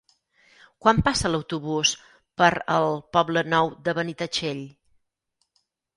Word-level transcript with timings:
Quan 0.85 1.01
passa 1.07 1.29
l'autobús 1.33 1.91
per 2.43 2.49
el 2.77 2.97
Poble 3.19 3.47
Nou 3.55 3.69
de 3.89 3.95
Benitatxell? 3.99 4.65